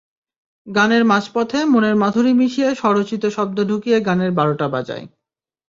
[0.67, 5.05] গানের মাঝপথে মনের মাধুরী মিশিয়ে স্বরচিত শব্দ ঢুকিয়ে গানের বারোটা বাজায়।